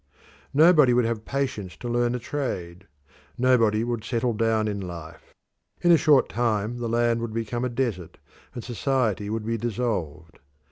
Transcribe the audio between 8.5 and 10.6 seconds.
and society would be dissolved.